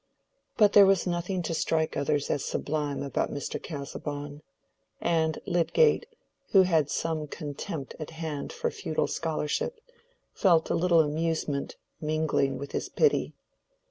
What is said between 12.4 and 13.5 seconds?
with his pity.